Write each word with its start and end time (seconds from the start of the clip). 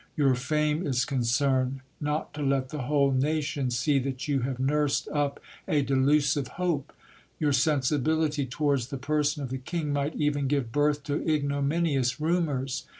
Your 0.17 0.33
fame 0.33 0.87
is 0.87 1.05
concerned, 1.05 1.81
not 1.99 2.33
to 2.33 2.41
let 2.41 2.69
the 2.69 2.81
whole 2.87 3.11
nation 3.11 3.69
see 3.69 3.99
that 3.99 4.27
you 4.27 4.39
have 4.39 4.57
nursed 4.59 5.07
up 5.09 5.39
a 5.67 5.83
delusive 5.83 6.47
hope. 6.57 6.91
Your 7.39 7.53
sensibility 7.53 8.47
towards 8.47 8.87
the 8.87 8.97
person 8.97 9.43
of 9.43 9.49
the 9.51 9.59
king 9.59 9.93
might 9.93 10.15
even 10.15 10.47
give 10.47 10.71
birth 10.71 11.03
to 11.03 11.21
ignominious 11.31 12.19
rumours. 12.19 12.87